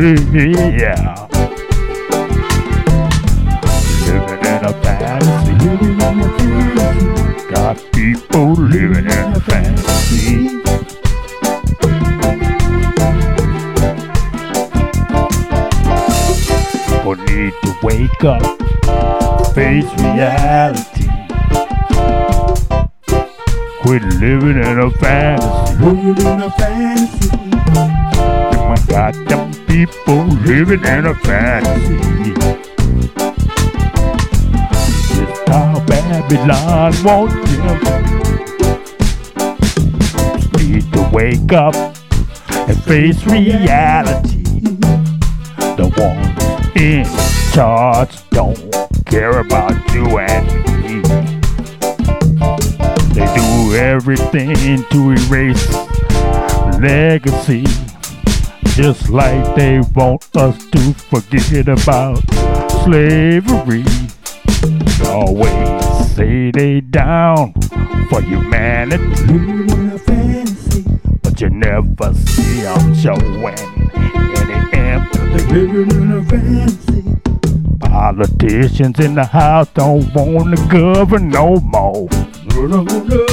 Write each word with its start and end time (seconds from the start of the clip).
Yeah. 0.00 1.28
Living 4.06 4.40
in 4.40 4.64
a 4.64 4.72
fantasy. 4.80 5.52
Living 5.66 5.92
in 5.92 6.00
a 6.00 6.28
fantasy. 6.38 7.50
Got 7.50 7.76
people 7.92 8.52
living 8.54 9.04
in 9.04 9.10
a 9.10 9.40
fantasy. 9.40 10.48
People 16.86 17.16
need 17.16 17.52
to 17.62 17.70
wake 17.82 18.24
up, 18.24 18.42
face 19.54 19.92
reality. 20.00 21.08
Quit 23.82 24.02
living 24.18 24.56
in 24.62 24.78
a 24.80 24.90
fantasy. 24.92 25.74
Living 25.84 26.26
in 26.26 26.40
a 26.40 26.50
fantasy. 26.52 27.28
My 28.70 28.76
God, 28.86 29.14
people 29.70 30.24
living 30.42 30.84
in 30.84 31.06
a 31.06 31.14
fantasy. 31.14 32.34
Just 35.14 35.48
how 35.48 35.80
Babylon 35.86 36.92
wants 37.04 37.56
them. 37.56 37.78
Need 40.56 40.92
to 40.92 41.10
wake 41.12 41.52
up 41.52 41.76
and 42.68 42.82
face 42.82 43.24
reality. 43.26 44.42
The 45.78 45.86
ones 45.96 46.76
in 46.76 47.06
charge 47.52 48.28
don't 48.30 48.58
care 49.06 49.38
about 49.38 49.76
you 49.94 50.18
and 50.18 50.46
me. 50.82 51.00
They 53.14 53.26
do 53.36 53.76
everything 53.76 54.84
to 54.90 55.10
erase 55.12 55.72
legacy. 56.80 57.89
Just 58.80 59.10
like 59.10 59.54
they 59.56 59.78
want 59.94 60.34
us 60.34 60.56
to 60.70 60.94
forget 60.94 61.68
about 61.68 62.16
slavery. 62.82 63.84
Always 65.06 66.14
say 66.16 66.50
they 66.50 66.80
down 66.80 67.52
for 68.08 68.22
humanity, 68.22 69.68
fantasy. 69.98 70.84
but 71.22 71.38
you 71.42 71.50
never 71.50 72.14
see 72.14 72.62
them 72.62 72.94
showing 72.94 73.58
any 73.94 74.78
empathy. 74.78 75.52
Living 75.52 75.90
in 75.90 76.12
a 76.12 76.24
fantasy. 76.24 77.04
Politicians 77.80 78.98
in 78.98 79.14
the 79.14 79.26
house 79.26 79.68
don't 79.74 80.10
want 80.14 80.56
to 80.56 80.68
govern 80.68 81.28
no 81.28 81.56
more. 81.56 82.08
No, 82.54 82.66
no, 82.66 82.82
no. 82.84 83.26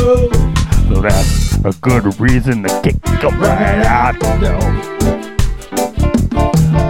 So 0.89 1.01
that's 1.01 1.55
a 1.63 1.71
good 1.79 2.19
reason 2.19 2.63
to 2.63 2.81
kick 2.83 3.01
them 3.01 3.39
right 3.39 3.85
out 3.85 4.19
the 4.19 4.37
door. 4.41 5.26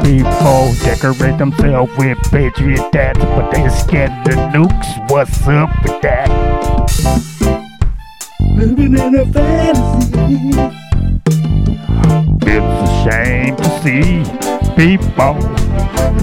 People 0.08 0.72
decorate 0.86 1.38
themselves 1.38 1.92
with 1.98 2.18
patriot 2.32 2.94
tats, 2.94 3.20
but 3.20 3.52
they 3.52 3.68
scared 3.68 4.12
the 4.24 4.32
nukes. 4.56 5.12
What's 5.12 5.46
up 5.50 5.70
with 5.84 6.02
that? 6.02 6.30
Living 8.56 8.98
in 8.98 9.16
a 9.16 9.26
fantasy. 9.34 10.38
It's 12.48 12.80
a 12.84 12.90
shame 13.04 13.58
to 13.58 13.68
see 13.84 14.24
people 14.78 15.36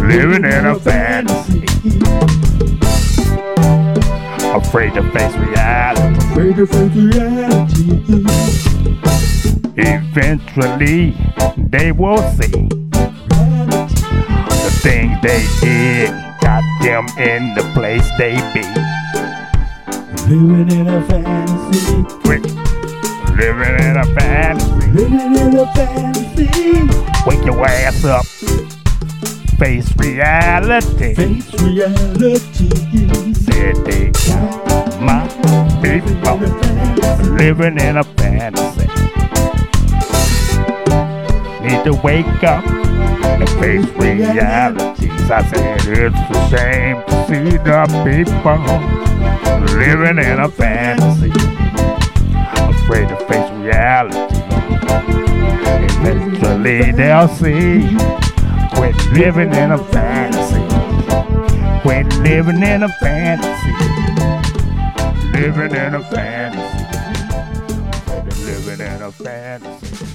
living 0.03 0.47
in 0.47 0.65
a 0.65 0.77
fantasy, 0.77 1.67
afraid 4.57 4.95
to 4.95 5.03
face 5.13 5.37
reality. 5.37 6.17
Afraid 6.31 6.57
to 6.57 6.67
face 6.67 6.95
reality. 6.97 8.25
Eventually, 9.77 11.15
they 11.69 11.93
will 11.93 12.23
see 12.33 12.84
they 15.25 15.47
did 15.63 16.11
got 16.43 16.63
them 16.83 17.07
in 17.17 17.55
the 17.55 17.63
place 17.73 18.07
they 18.19 18.37
be. 18.53 18.61
Living 20.29 20.71
in 20.71 20.87
a 20.87 21.03
fantasy. 21.07 22.05
Quick, 22.23 22.45
living 23.35 23.75
in 23.87 23.97
a 23.97 24.05
fantasy. 24.15 24.91
Living 24.91 25.35
in 25.35 25.57
a 25.57 25.67
fantasy. 25.73 26.51
Wake 27.27 27.43
your 27.47 27.65
ass 27.65 28.05
up, 28.05 28.27
face 29.59 29.97
reality. 29.97 31.15
Face 31.15 31.55
reality. 31.55 32.69
Said 33.33 33.77
they 33.87 34.11
got 34.29 35.01
my 35.01 35.27
people 35.81 36.37
living 37.35 37.81
in 37.81 37.97
a 37.97 38.05
fantasy. 38.05 38.89
Need 41.65 41.83
to 41.85 41.99
wake 42.05 42.45
up 42.45 42.63
and 42.67 43.49
face 43.59 43.87
realities. 43.97 45.14
I 45.31 45.43
said 45.49 45.81
it's 45.87 46.17
a 46.17 46.49
shame 46.51 47.03
to 47.07 47.27
see 47.27 47.57
the 47.57 47.87
people 48.05 48.59
living 49.75 50.19
in 50.19 50.39
a 50.39 50.49
fantasy. 50.49 51.31
Afraid 52.85 53.09
to 53.09 53.17
face 53.27 53.51
reality. 53.53 54.19
Eventually 56.05 56.93
they'll 56.93 57.29
see. 57.29 57.97
Quit 58.75 58.97
living 59.13 59.55
in 59.55 59.73
a 59.73 59.79
fantasy. 59.79 60.63
Quit 61.81 62.07
living 62.19 62.63
in 62.63 62.83
a 62.83 62.89
fantasy. 63.01 63.73
Living 65.33 65.75
in 65.75 65.95
a 65.95 66.03
fantasy. 66.05 66.85
Living 68.45 68.81
in 68.87 69.03
a 69.03 69.11
fantasy. 69.11 70.14